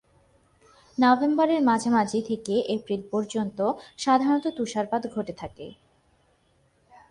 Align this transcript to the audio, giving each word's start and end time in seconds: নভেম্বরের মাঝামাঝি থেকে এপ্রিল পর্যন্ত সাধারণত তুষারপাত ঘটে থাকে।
নভেম্বরের 0.97 1.61
মাঝামাঝি 1.61 2.19
থেকে 2.21 2.53
এপ্রিল 2.67 3.01
পর্যন্ত 3.11 3.59
সাধারণত 3.97 4.45
তুষারপাত 4.57 5.03
ঘটে 5.15 5.33
থাকে। 5.33 5.67